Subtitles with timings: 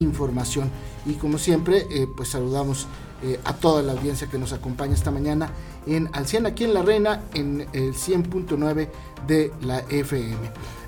[0.00, 0.70] información.
[1.06, 2.86] Y como siempre, eh, pues saludamos
[3.24, 5.50] eh, a toda la audiencia que nos acompaña esta mañana
[5.88, 8.88] en Al 100 aquí en La Reina, en el 100.9
[9.26, 10.36] de la FM.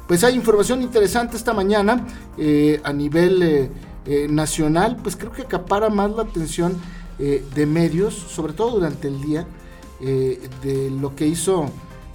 [0.07, 2.07] Pues hay información interesante esta mañana
[2.38, 3.73] eh, a nivel
[4.29, 6.81] nacional, pues creo que acapara más la atención
[7.19, 9.47] de medios, sobre todo durante el día,
[10.01, 11.67] de lo que hizo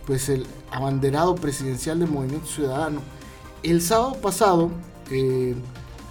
[0.06, 3.02] pues el abanderado presidencial del Movimiento Ciudadano.
[3.64, 4.72] El sábado pasado,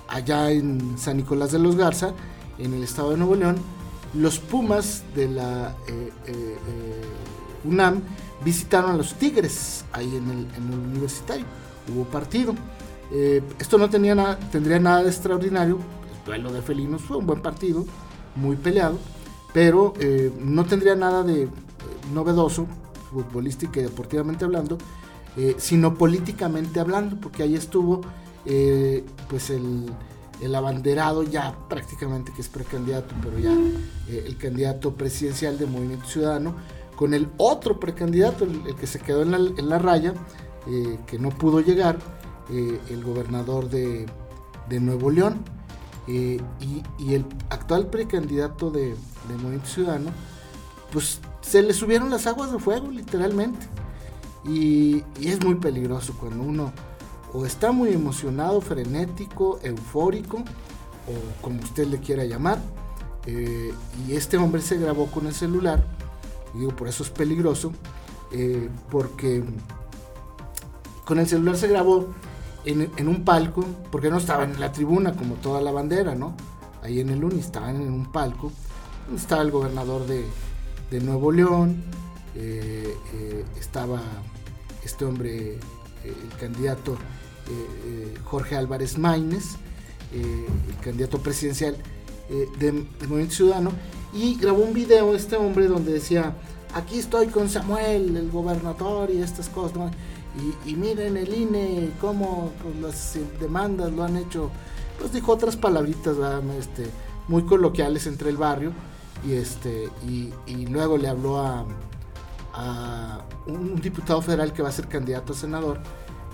[0.08, 2.12] allá en San Nicolás de los Garza,
[2.58, 3.56] en el estado de Nuevo León,
[4.14, 6.32] los Pumas de la eh, eh,
[6.68, 7.02] eh,
[7.64, 8.00] UNAM
[8.44, 11.44] visitaron a los Tigres ahí en el, universitario.
[11.92, 12.54] Hubo partido.
[13.58, 15.78] esto no tenía nada, tendría nada de extraordinario.
[16.20, 17.84] El duelo de felinos fue un buen partido,
[18.36, 18.98] muy peleado,
[19.52, 19.92] pero
[20.40, 21.48] no tendría nada de
[22.14, 22.66] novedoso,
[23.10, 24.78] futbolística y deportivamente hablando,
[25.58, 28.00] sino políticamente hablando, porque ahí estuvo
[28.46, 29.90] eh, pues el,
[30.54, 33.52] abanderado ya prácticamente que es precandidato, pero ya
[34.08, 36.54] eh, el candidato presidencial de Movimiento Ciudadano,
[36.96, 40.12] con el otro precandidato, el, que se quedó en la, raya,
[40.66, 41.98] eh, que no pudo llegar,
[42.50, 44.06] el gobernador de,
[44.80, 45.42] Nuevo León,
[46.06, 46.40] y,
[47.10, 48.94] el actual precandidato de,
[49.28, 50.10] Movimiento Ciudadano,
[50.92, 53.66] pues se le subieron las aguas de fuego, literalmente.
[54.46, 56.70] y es muy peligroso cuando uno
[57.34, 62.58] o está muy emocionado, frenético, eufórico, o como usted le quiera llamar.
[63.26, 63.74] Eh,
[64.06, 65.84] y este hombre se grabó con el celular,
[66.54, 67.72] y digo, por eso es peligroso,
[68.30, 69.42] eh, porque
[71.04, 72.06] con el celular se grabó
[72.64, 76.36] en, un palco, porque no estaban en la tribuna como toda la bandera, ¿no?
[76.82, 78.52] Ahí en el UNI estaban en un palco,
[79.06, 80.24] donde estaba el gobernador de,
[81.00, 81.82] Nuevo León,
[82.36, 82.94] eh,
[83.58, 84.00] estaba
[84.84, 85.58] este hombre,
[86.04, 86.96] el candidato
[88.24, 89.56] Jorge Álvarez Maínez,
[90.12, 91.76] eh, el candidato presidencial
[92.58, 93.70] del Movimiento Ciudadano,
[94.14, 96.34] y grabó un video este hombre donde decía,
[96.74, 99.92] aquí estoy con Samuel, el gobernador y estas cosas,
[100.66, 104.50] y, miren el INE, cómo pues, las demandas lo han hecho,
[104.98, 106.16] pues dijo otras palabritas
[106.58, 106.86] este,
[107.28, 108.72] muy coloquiales entre el barrio,
[109.26, 110.32] y, este, y,
[110.66, 115.80] luego le habló a un diputado federal que va a ser candidato a senador,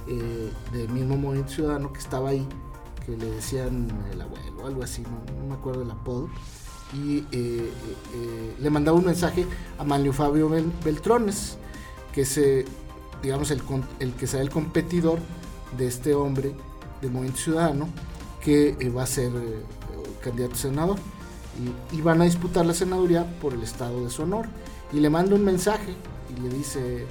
[0.08, 2.46] eh, del mismo Movimiento Ciudadano que estaba ahí,
[3.04, 6.28] que le decían el abuelo algo así, no, me acuerdo el apodo,
[6.92, 7.70] y eh,
[8.14, 9.46] eh, le mandaba un mensaje
[9.78, 10.50] a Manlio Fabio
[10.84, 11.56] Beltrones,
[12.12, 12.64] que se,
[13.22, 13.62] digamos, el,
[14.14, 15.18] que sea el competidor
[15.78, 16.54] de este hombre
[17.00, 17.88] del Movimiento Ciudadano,
[18.42, 19.30] que va a ser
[20.22, 20.98] candidato a senador.
[21.92, 24.46] Y, y, van a disputar la senaduría por el estado de su honor.
[24.92, 25.94] Y le manda un mensaje
[26.30, 27.06] y le dice,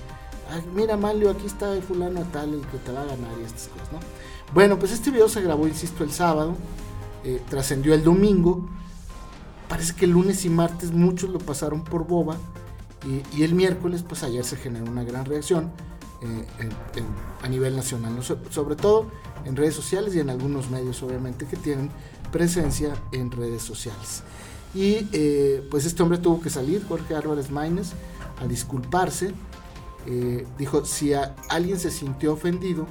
[0.75, 3.67] mira Malio, aquí está el fulano tal, el que te va a ganar y estas
[3.67, 3.99] cosas, ¿no?
[4.53, 6.55] Bueno, pues este video se grabó, insisto, el sábado,
[7.23, 8.67] eh, trascendió el domingo,
[9.67, 12.37] parece que el lunes y martes muchos lo pasaron por boba,
[13.33, 15.71] y, el miércoles, pues ayer se generó una gran reacción
[16.21, 16.45] eh,
[17.41, 19.05] a nivel nacional, sobre todo
[19.45, 21.89] en redes sociales y en algunos medios, obviamente, que tienen
[22.31, 24.23] presencia en redes sociales.
[24.75, 27.93] Y eh, pues este hombre tuvo que salir, Jorge Álvarez Maínez,
[28.41, 29.33] a disculparse
[30.05, 31.13] eh, dijo, si
[31.49, 32.87] alguien se sintió ofendido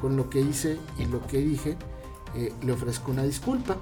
[0.00, 1.76] con lo que hice y lo que dije,
[2.34, 3.76] eh, le ofrezco una disculpa.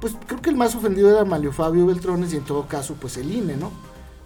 [0.00, 3.16] Pues creo que el más ofendido era Malio Fabio Beltrones y en todo caso pues
[3.16, 3.70] el INE, ¿no?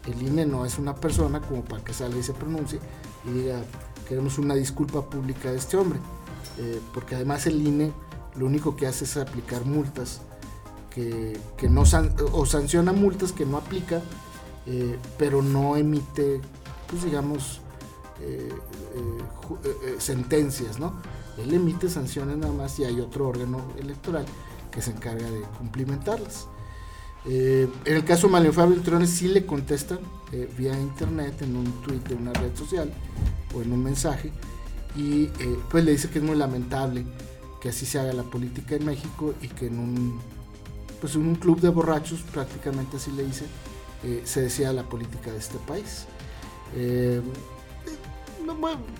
[0.06, 2.80] El INE no es una persona como para que salga y se pronuncie
[3.24, 3.62] y diga,
[4.08, 5.98] queremos una disculpa pública de este hombre.
[6.58, 7.92] Eh, porque además el INE
[8.36, 10.22] lo único que hace es aplicar multas
[10.90, 11.38] que,
[11.70, 11.84] no
[12.32, 14.02] o sanciona multas que no aplica,
[15.16, 16.40] pero no emite
[16.88, 17.60] pues digamos,
[18.20, 18.48] eh,
[18.94, 20.92] eh, eh, sentencias, ¿no?
[21.36, 24.26] Él emite sanciones nada más y hay otro órgano electoral
[24.72, 26.48] que se encarga de cumplimentarlas.
[27.24, 30.00] en el caso de Mario Fabio Trones sí le contestan
[30.56, 32.92] vía internet, en un tweet de una red social
[33.54, 34.32] o en un mensaje,
[34.96, 35.26] y
[35.70, 37.04] pues le dice que es muy lamentable
[37.60, 40.20] que así se haga la política en México y que en un,
[41.00, 43.44] pues en un club de borrachos, prácticamente así le dice,
[44.24, 46.06] se decía la política de este país.
[46.74, 47.22] Eh,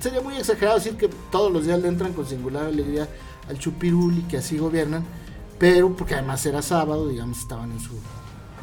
[0.00, 3.08] sería muy exagerado decir que todos los días le entran con singular alegría
[3.48, 5.04] al chupirul y que así gobiernan,
[5.58, 7.94] pero porque además era sábado, digamos, estaban en su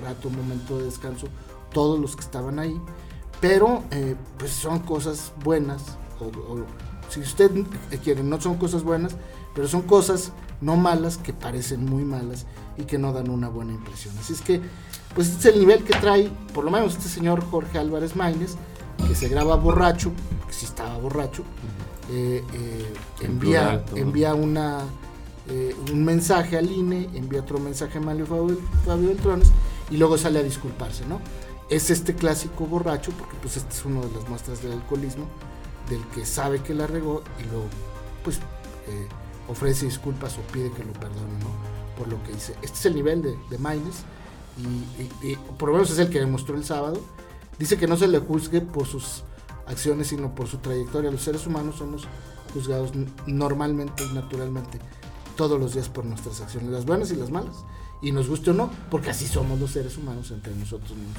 [0.03, 1.27] rato, momento de descanso,
[1.73, 2.79] todos los que estaban ahí,
[3.41, 6.59] pero eh, pues son cosas buenas, o,
[7.09, 7.51] si usted
[8.03, 9.15] quiere, no son cosas buenas,
[9.53, 10.31] pero son cosas
[10.61, 12.45] no malas que parecen muy malas
[12.77, 14.17] y que no dan una buena impresión.
[14.19, 14.61] Así es que,
[15.13, 18.55] pues este es el nivel que trae, por lo menos este señor Jorge Álvarez Maínez,
[19.15, 20.11] que se graba borracho,
[20.45, 21.43] que si estaba borracho,
[22.11, 24.81] eh, eh, envía, envía una,
[25.47, 29.51] eh, un mensaje al INE, envía otro mensaje a Mario Fabio, Fabio Beltrones
[29.89, 31.21] y luego sale a disculparse, ¿no?
[31.69, 35.27] Es este clásico borracho, porque pues este es uno de las muestras del alcoholismo,
[35.89, 37.65] del que sabe que la regó y luego
[38.23, 38.39] pues
[39.47, 41.97] ofrece disculpas o pide que lo perdone, ¿no?
[41.97, 42.53] Por lo que dice.
[42.61, 44.03] Este es el nivel de, de Maines
[44.57, 46.99] y, y, por lo menos es el que demostró el sábado.
[47.59, 49.23] Dice que no se le juzgue por sus
[49.67, 51.11] acciones, sino por su trayectoria.
[51.11, 52.07] Los seres humanos somos
[52.53, 52.91] juzgados
[53.25, 54.79] normalmente y naturalmente
[55.35, 57.63] todos los días por nuestras acciones, las buenas y las malas.
[58.01, 61.17] Y nos guste o no, porque así somos los seres humanos entre nosotros mismos.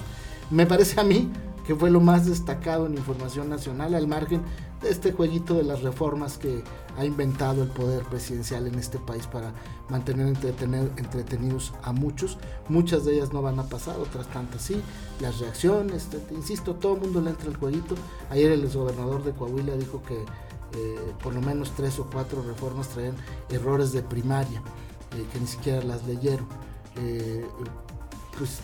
[0.50, 1.30] Me parece a mí
[1.66, 4.42] que fue lo más destacado en información nacional, al margen
[4.80, 6.62] de este jueguito de las reformas que
[6.96, 9.52] ha inventado el poder presidencial en este país para
[9.88, 12.38] mantener entretener, entretenidos a muchos.
[12.68, 14.80] Muchas de ellas no van a pasar, otras tantas sí.
[15.20, 17.94] Las reacciones, insisto, todo el mundo le entra el jueguito.
[18.30, 22.88] Ayer el exgobernador de Coahuila dijo que eh, por lo menos tres o cuatro reformas
[22.88, 23.16] traían
[23.50, 24.60] errores de primaria,
[25.16, 26.46] eh, que ni siquiera las leyeron.
[26.96, 27.46] Eh,
[28.38, 28.60] pues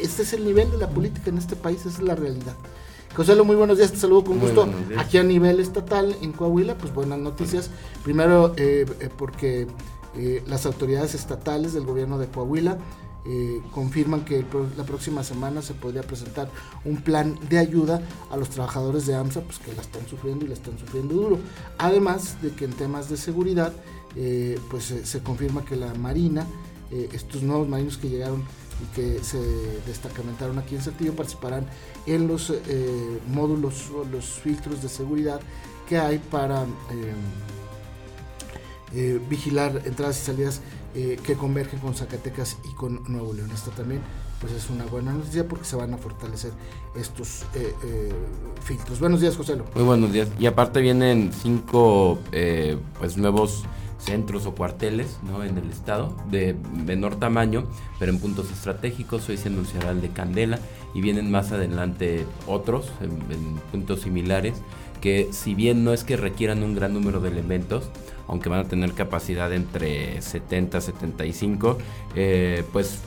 [0.00, 2.54] este es el nivel de la política en este país, esa es la realidad.
[3.14, 4.68] José, muy buenos días, te saludo con gusto.
[4.98, 7.70] Aquí a nivel estatal en Coahuila, pues buenas noticias.
[8.04, 9.66] Primero, eh, eh, porque
[10.16, 12.78] eh, las autoridades estatales del gobierno de Coahuila
[13.28, 14.46] eh, confirman que el
[14.76, 16.48] la próxima semana se podría presentar
[16.84, 18.00] un plan de ayuda
[18.30, 21.38] a los trabajadores de AMSA, pues que la están sufriendo y la están sufriendo duro.
[21.76, 23.72] Además de que en temas de seguridad,
[24.14, 26.46] eh, pues eh, se confirma que la Marina,
[27.12, 28.44] estos nuevos marinos que llegaron
[28.82, 29.38] y que se
[29.86, 31.66] destacamentaron aquí en Saltillo participarán
[32.06, 35.40] en los eh, módulos o los filtros de seguridad
[35.88, 37.14] que hay para eh,
[38.94, 40.60] eh, vigilar entradas y salidas
[40.94, 43.50] eh, que convergen con Zacatecas y con Nuevo León.
[43.52, 44.00] Esto también
[44.40, 46.52] pues es una buena noticia porque se van a fortalecer
[46.94, 47.44] estos
[48.64, 49.00] filtros.
[49.00, 49.56] Buenos días, José.
[49.74, 50.28] Muy buenos días.
[50.38, 53.64] Y aparte vienen cinco eh, pues nuevos
[53.98, 55.44] centros o cuarteles ¿no?
[55.44, 57.64] en el estado de menor tamaño,
[57.98, 59.28] pero en puntos estratégicos.
[59.28, 60.58] Hoy se anunciará el de Candela
[60.94, 64.54] y vienen más adelante otros en, puntos similares
[65.00, 67.90] que si bien no es que requieran un gran número de elementos,
[68.28, 71.78] aunque van a tener capacidad entre 70 75,
[72.14, 73.00] eh, pues,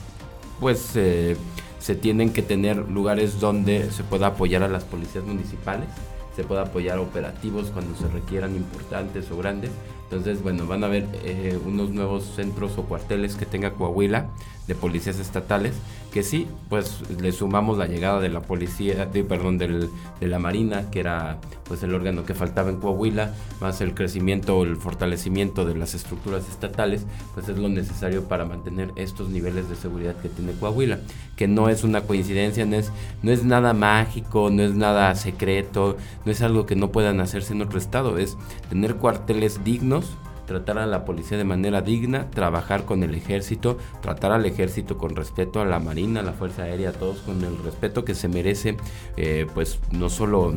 [0.60, 1.36] pues eh,
[1.80, 5.88] se tienen que tener lugares donde se pueda apoyar a las policías municipales,
[6.36, 9.70] se pueda apoyar operativos cuando se requieran importantes o grandes.
[10.10, 14.26] Entonces, bueno, van a haber eh, unos nuevos centros o cuarteles que tenga Coahuila
[14.66, 15.74] de policías estatales,
[16.12, 19.88] que sí, pues le sumamos la llegada de la policía, de, perdón, del,
[20.20, 24.56] de la Marina, que era pues el órgano que faltaba en Coahuila, más el crecimiento
[24.58, 27.04] o el fortalecimiento de las estructuras estatales,
[27.34, 31.00] pues es lo necesario para mantener estos niveles de seguridad que tiene Coahuila,
[31.36, 32.92] que no es una coincidencia, no es,
[33.22, 37.54] no es nada mágico, no es nada secreto, no es algo que no puedan hacerse
[37.54, 38.36] en otro estado, es
[38.68, 39.99] tener cuarteles dignos
[40.46, 45.14] tratar a la policía de manera digna, trabajar con el ejército, tratar al ejército con
[45.14, 48.26] respeto a la marina, a la fuerza aérea, a todos con el respeto que se
[48.26, 48.76] merece,
[49.16, 50.54] eh, pues no solo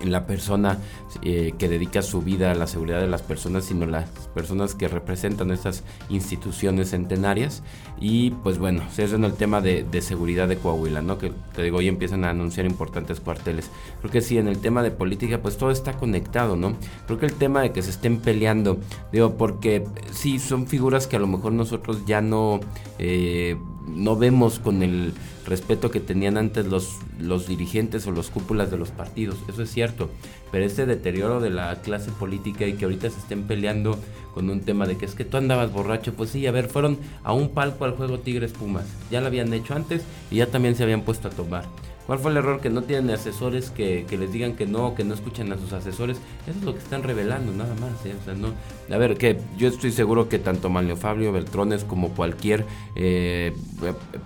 [0.00, 0.78] en la persona
[1.22, 4.88] eh, que dedica su vida a la seguridad de las personas, sino las personas que
[4.88, 7.62] representan estas instituciones centenarias.
[8.00, 11.18] Y pues bueno, eso es en el tema de, de, seguridad de Coahuila, ¿no?
[11.18, 13.70] Que te digo, hoy empiezan a anunciar importantes cuarteles.
[14.00, 16.74] Creo que sí, en el tema de política, pues todo está conectado, ¿no?
[17.06, 18.78] Creo que el tema de que se estén peleando,
[19.12, 22.60] digo, porque sí, son figuras que a lo mejor nosotros ya no,
[22.98, 23.56] eh,
[23.88, 25.12] no vemos con el
[25.46, 29.70] respeto que tenían antes los, los dirigentes o los cúpulas de los partidos, eso es
[29.70, 30.10] cierto,
[30.52, 33.98] pero este deterioro de la clase política y que ahorita se estén peleando
[34.34, 36.98] con un tema de que es que tú andabas borracho, pues sí, a ver, fueron
[37.24, 40.76] a un palco al juego Tigres Pumas, ya lo habían hecho antes y ya también
[40.76, 41.64] se habían puesto a tomar.
[42.08, 42.62] ¿Cuál fue el error?
[42.62, 45.74] Que no tienen asesores que, que, les digan que no, que no escuchan a sus
[45.74, 46.16] asesores.
[46.46, 48.06] Eso es lo que están revelando, nada más.
[48.06, 48.14] ¿eh?
[48.18, 48.48] O sea, no,
[48.90, 52.64] a ver, que yo estoy seguro que tanto Manlio Fabio Beltrones como cualquier
[52.96, 53.52] eh,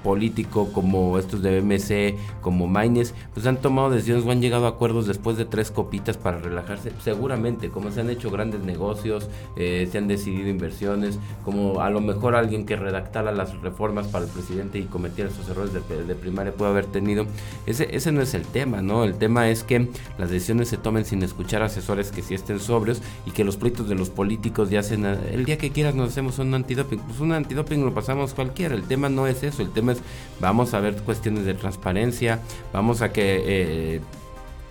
[0.05, 4.69] político, como estos de MC, como Maines, pues han tomado decisiones o han llegado a
[4.69, 6.93] acuerdos después de tres copitas para relajarse.
[7.03, 12.01] Seguramente, como se han hecho grandes negocios, eh, se han decidido inversiones, como a lo
[12.01, 16.53] mejor alguien que redactara las reformas para el presidente y cometiera esos errores de primaria
[16.55, 17.27] puede haber tenido.
[17.73, 19.05] Ese, ese, no es el tema, ¿no?
[19.05, 19.89] El tema es que
[20.19, 23.89] las decisiones se tomen sin escuchar asesores que sí estén sobrios y que los pleitos
[23.89, 26.99] de los políticos ya hacen, el día que quieras nos hacemos un antidoping.
[27.01, 30.03] Pues un antidoping lo pasamos cualquiera, el tema no es eso, el tema es
[30.39, 32.41] vamos a ver cuestiones de transparencia,
[32.73, 33.43] vamos a que...
[33.47, 34.01] Eh,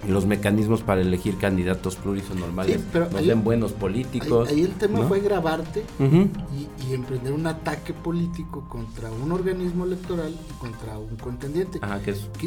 [0.08, 4.50] los mecanismos para elegir candidatos pluris o normales sí, pero nos den buenos políticos.
[4.50, 10.60] Ahí, el tema fue grabarte y, emprender un ataque político contra un organismo electoral y
[10.60, 11.80] contra un contendiente.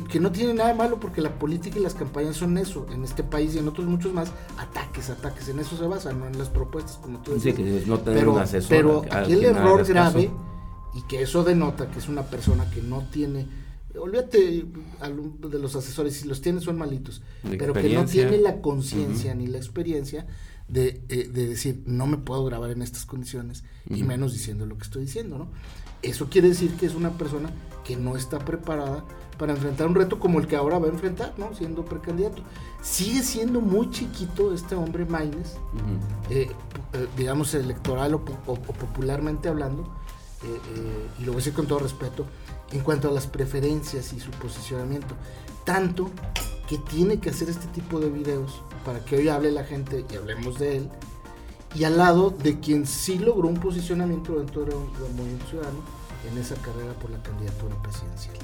[0.09, 3.23] que, no tiene nada malo porque la política y las campañas son eso, en este
[3.23, 6.51] país y en otros muchos más, ataques, ataques, en eso se basan, no en las
[6.51, 7.55] propuestas como tú decías.
[7.55, 8.69] que no tener pero, un asesor.
[8.69, 10.31] Pero aquí el error grave,
[10.93, 13.64] y que eso denota que es una persona que no tiene
[13.99, 17.23] olvídate de los asesores, si los tiene son malitos,
[17.59, 20.27] pero que no tiene la conciencia ni la experiencia
[20.69, 24.77] de, eh, de, decir, no me puedo grabar en estas condiciones, y menos diciendo lo
[24.77, 25.49] que estoy diciendo, ¿no?
[26.03, 27.51] Eso quiere decir que es una persona
[27.85, 29.05] que no está preparada
[29.39, 31.55] para enfrentar un reto como el que ahora va a enfrentar, ¿no?
[31.55, 32.43] Siendo precandidato.
[32.83, 35.57] Sigue siendo muy chiquito este hombre Maines,
[36.31, 36.49] eh,
[36.93, 39.89] eh, digamos electoral o, popularmente hablando,
[41.19, 42.27] y lo voy a decir con todo respeto,
[42.73, 45.15] en cuanto a las preferencias y su posicionamiento.
[45.65, 46.11] Tanto
[46.69, 50.17] que tiene que hacer este tipo de videos para que hoy hable la gente y
[50.17, 50.91] hablemos de él.
[51.75, 54.75] Y al lado de quien sí logró un posicionamiento dentro del
[55.17, 55.81] movimiento ciudadano
[56.31, 58.37] en esa carrera por la candidatura presidencial.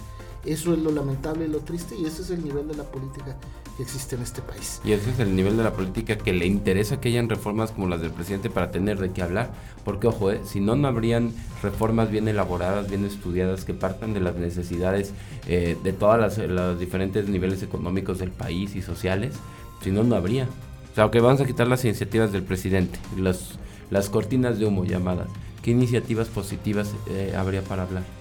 [0.45, 3.37] Eso es lo lamentable y lo triste y ese es el nivel de la política
[3.77, 4.81] que existe en este país.
[4.85, 7.89] Y ese es el nivel de la política que le interesa que hayan reformas como
[7.89, 9.51] las del presidente para tener de qué hablar.
[9.85, 11.33] Porque, ojo, eh, si no, no habrían
[11.63, 15.13] reformas bien elaboradas, bien estudiadas, que partan de las necesidades
[15.47, 19.35] eh, de todos los diferentes niveles económicos del país y sociales.
[19.83, 20.45] Si no, no habría.
[20.93, 23.59] O sea, que vamos a quitar las iniciativas del presidente, las,
[23.91, 25.29] las cortinas de humo llamadas.
[25.63, 28.20] ¿Qué iniciativas positivas eh, habría para hablar?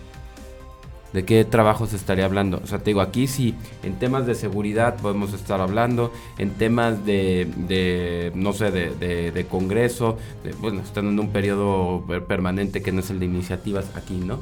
[1.14, 2.62] De qué trabajo se estaría hablando.
[2.64, 7.06] O sea, te digo, aquí sí, en temas de seguridad podemos estar hablando, en temas
[7.06, 10.18] de, de no sé, de, de, congreso,
[10.60, 14.40] bueno, están en un periodo permanente que no es el de iniciativas aquí, ¿no?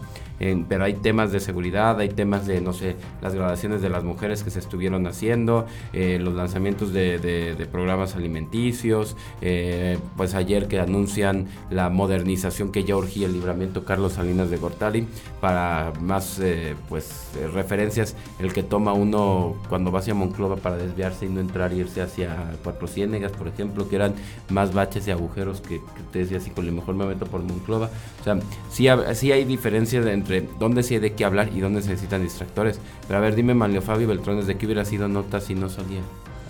[0.69, 4.43] pero hay temas de seguridad, hay temas de, no sé, las graduaciones de las mujeres
[4.43, 10.79] que se estuvieron haciendo, eh, los lanzamientos de, de, programas alimenticios, eh, pues ayer que
[10.79, 15.07] anuncian la modernización que ya urgía el libramiento Carlos Salinas de Gortari,
[15.41, 16.56] para más, eh,
[16.89, 21.71] pues, referencias, el que toma uno cuando va hacia Monclova para desviarse y no entrar
[21.71, 24.15] e irse hacia Cuatro Ciénegas, por ejemplo, que eran
[24.49, 27.89] más baches y agujeros que, te decía así, con lo mejor me meto por Monclova.
[28.21, 31.81] O sea, sí, sí hay diferencias entre dónde sí hay de qué hablar y dónde
[31.81, 32.79] se necesitan distractores.
[33.07, 36.01] Pero a ver, dime Manlio Fabio Beltrán, ¿desde qué hubiera sido nota si no salía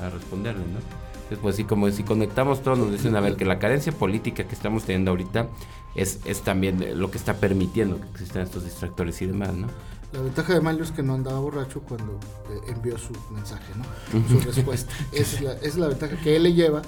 [0.01, 1.07] a responderle, no?
[1.41, 4.55] Pues sí, como si conectamos todos, nos dicen, a ver, que la carencia política que
[4.55, 5.47] estamos teniendo ahorita
[5.93, 9.67] es, es también lo que está permitiendo que existan estos distractores y demás, ¿no?
[10.13, 12.13] La ventaja de Manlio es que no andaba borracho cuando
[12.49, 14.27] eh, envió su mensaje, ¿no?
[14.29, 14.91] Su respuesta.
[15.11, 16.81] Esa es, la, es la ventaja que él le lleva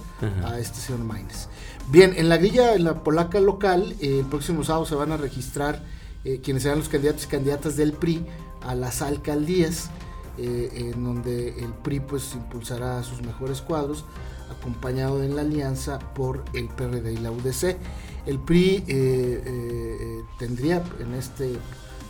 [0.45, 1.49] a este señor Maines.
[1.91, 5.17] Bien, en la grilla, en la polaca local, eh, el próximo sábado se van a
[5.17, 5.81] registrar
[6.23, 8.23] eh, quienes serán los candidatos y candidatas del PRI
[8.61, 9.89] a las alcaldías,
[10.37, 14.05] eh, en donde el PRI pues impulsará a sus mejores cuadros,
[14.51, 17.75] acompañado en la alianza por el PRD y la UDC.
[18.27, 18.83] El PRI
[20.37, 21.53] tendría en, este,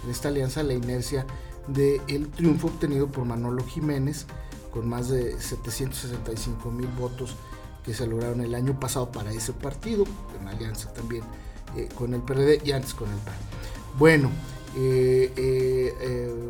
[0.04, 1.26] en esta alianza la inercia
[1.68, 4.26] del triunfo obtenido por Manolo Jiménez,
[4.72, 7.36] con más de 765 mil votos
[7.84, 10.06] que se lograron el año pasado para ese partido,
[10.40, 11.24] en alianza también
[11.96, 13.36] con el PRD y antes con el PAN.
[13.98, 14.30] Bueno,
[14.76, 16.50] eh, eh, eh,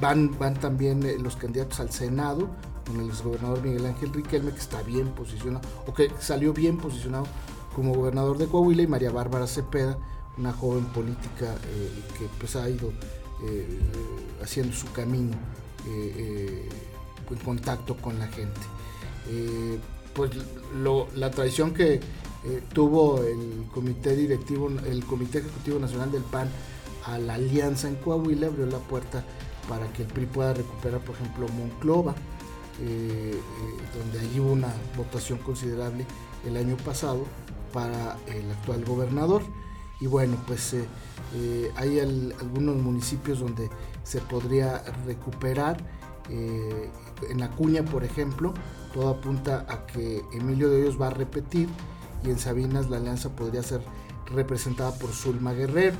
[0.00, 2.48] van, van también los candidatos al Senado,
[2.86, 7.26] con el gobernador Miguel Ángel Riquelme, que está bien posicionado, o que salió bien posicionado
[7.74, 9.98] como gobernador de Coahuila, y María Bárbara Cepeda,
[10.38, 11.54] una joven política
[12.18, 12.92] que pues ha ido
[14.42, 15.36] haciendo su camino
[15.86, 18.60] en contacto con la gente.
[20.14, 20.30] pues
[21.16, 22.00] la tradición que
[22.46, 26.50] eh, tuvo el comité directivo, el comité ejecutivo nacional del PAN
[27.06, 29.24] a la alianza en Coahuila, abrió la puerta
[29.66, 32.14] para que el PRI pueda recuperar, por ejemplo, Monclova,
[32.82, 36.04] eh, eh, donde allí hubo una votación considerable
[36.46, 37.24] el año pasado
[37.72, 39.42] para el actual gobernador.
[40.00, 40.74] Y bueno, pues
[41.76, 43.70] hay algunos municipios donde
[44.02, 45.76] se podría recuperar.
[46.28, 48.54] en Acuña, por ejemplo,
[48.92, 51.68] todo apunta a que Emilio de Hoyos va a repetir
[52.24, 53.82] y en Sabinas la alianza podría ser
[54.26, 55.96] representada por Zulma Guerrero.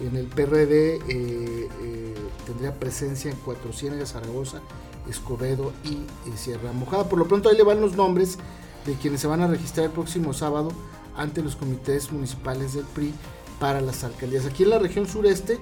[0.00, 4.60] En el PRD eh, eh, tendría presencia en Cuatro Ciénegas, Zaragoza,
[5.08, 5.94] Escobedo y
[6.28, 7.08] eh, Sierra Mojada.
[7.08, 8.38] Por lo pronto ahí le van los nombres
[8.84, 10.70] de quienes se van a registrar el próximo sábado
[11.16, 13.14] ante los comités municipales del PRI
[13.58, 14.46] para las alcaldías.
[14.46, 15.58] Aquí en la región sureste,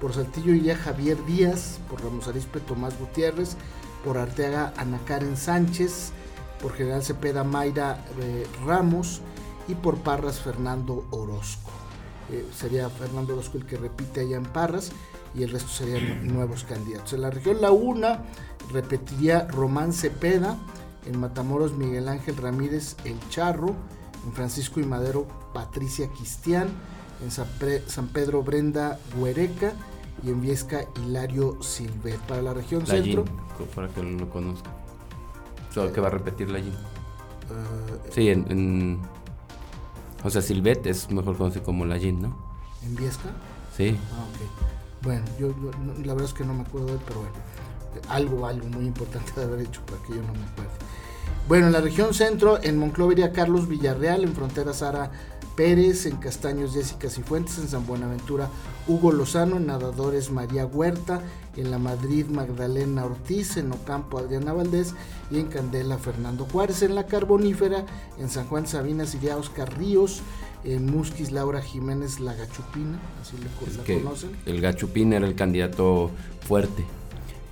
[0.00, 3.56] por Saltillo iría Javier Díaz, por Ramos Arispe Tomás Gutiérrez,
[4.04, 6.12] por Arteaga Ana Karen Sánchez,
[6.60, 9.20] por General Cepeda Mayra eh, Ramos
[9.68, 11.70] y por Parras Fernando Orozco.
[12.30, 14.90] Eh, sería Fernando Orozco el que repite allá en Parras
[15.34, 17.12] y el resto serían nuevos candidatos.
[17.12, 18.24] En la región La Una,
[18.72, 20.56] repetiría Román Cepeda,
[21.06, 23.76] en Matamoros Miguel Ángel Ramírez El Charro,
[24.26, 26.68] en Francisco y Madero Patricia Cristian,
[27.22, 29.72] en San Pedro Brenda Huereca
[30.22, 32.18] y en Viesca Hilario Silvet.
[32.20, 34.70] Para la región La centro, Gin, para que lo conozca.
[35.72, 36.72] Solo que va a repetir la Gin.
[36.72, 39.00] eh, Sí, en, en-
[40.24, 42.36] O sea, Silvet es mejor conocido como la Gin, ¿no?
[42.82, 43.30] en Viesca.
[43.76, 43.96] Sí.
[44.12, 45.02] Ah, ok.
[45.04, 45.48] Bueno, yo,
[46.04, 47.34] la verdad es que no me acuerdo de él, pero bueno,
[48.08, 50.70] algo, algo muy importante de haber hecho para que yo no me acuerde.
[51.48, 55.12] Bueno, en la región centro, en Monclova iría Carlos Villarreal, en Frontera Sara
[55.56, 58.50] Pérez, en Castaños Jessica Cifuentes, en San Buenaventura
[58.88, 61.22] Hugo Lozano, en Nadadores María Huerta,
[61.56, 64.94] en La Madrid Magdalena Ortiz, en Ocampo Adriana Valdés
[65.30, 67.86] y en Candela Fernando Juárez, en La Carbonífera,
[68.18, 70.22] en San Juan Sabinas iría Oscar Ríos,
[70.64, 74.36] en Musquis Laura Jiménez La Gachupina, así le Es la que conocen.
[74.46, 76.10] el Gachupín era el candidato
[76.40, 76.84] fuerte,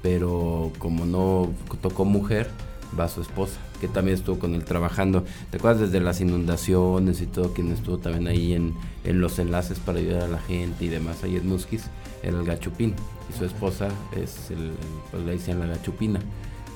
[0.02, 1.48] pero como no
[1.80, 2.50] tocó mujer,
[2.98, 5.24] va su esposa, que también estuvo con él trabajando.
[5.50, 8.74] ¿Te acuerdas desde las inundaciones y todo, quien estuvo también ahí en,
[9.04, 11.84] en los enlaces para ayudar a la gente y demás, ahí en Musquis,
[12.22, 12.94] era el Gachupín,
[13.28, 14.72] y su esposa es el,
[15.10, 16.20] pues le decían la Gachupina.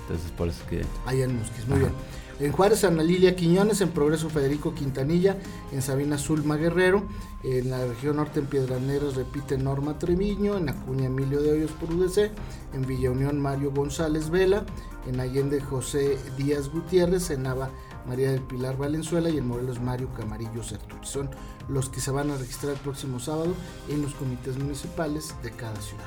[0.08, 1.86] Entonces por eso es que Allá en Musquis, muy Ajá.
[1.88, 1.94] bien.
[2.40, 5.36] En Juárez, Ana Lilia Quiñones, en Progreso Federico Quintanilla,
[5.72, 7.02] en Sabina Zulma Guerrero,
[7.42, 11.72] en la región norte en Piedras Negras repite Norma Treviño, en Acuña Emilio de Hoyos
[11.72, 12.30] por UDC,
[12.74, 14.64] en Villa Unión Mario González Vela,
[15.08, 17.70] en Allende José Díaz Gutiérrez, en Nava
[18.06, 21.04] María del Pilar Valenzuela y en Morelos Mario Camarillo Serturi.
[21.04, 21.28] Son
[21.68, 23.52] los que se van a registrar el próximo sábado
[23.88, 26.04] en los comités municipales de cada ciudad.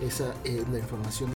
[0.00, 1.32] Esa es la información